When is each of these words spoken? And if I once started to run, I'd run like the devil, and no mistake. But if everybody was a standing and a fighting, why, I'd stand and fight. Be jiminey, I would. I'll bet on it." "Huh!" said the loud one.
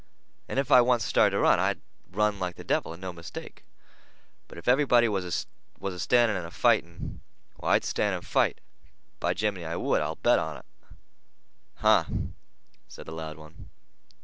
And 0.49 0.57
if 0.57 0.71
I 0.71 0.81
once 0.81 1.05
started 1.05 1.35
to 1.35 1.39
run, 1.39 1.59
I'd 1.59 1.79
run 2.11 2.39
like 2.39 2.55
the 2.55 2.63
devil, 2.63 2.91
and 2.91 2.99
no 2.99 3.13
mistake. 3.13 3.63
But 4.47 4.57
if 4.57 4.67
everybody 4.67 5.07
was 5.07 5.45
a 5.83 5.99
standing 5.99 6.35
and 6.35 6.47
a 6.47 6.49
fighting, 6.49 7.21
why, 7.57 7.75
I'd 7.75 7.85
stand 7.85 8.15
and 8.15 8.25
fight. 8.25 8.61
Be 9.19 9.27
jiminey, 9.35 9.63
I 9.63 9.75
would. 9.75 10.01
I'll 10.01 10.15
bet 10.15 10.39
on 10.39 10.57
it." 10.57 10.65
"Huh!" 11.75 12.05
said 12.87 13.05
the 13.05 13.11
loud 13.11 13.37
one. 13.37 13.69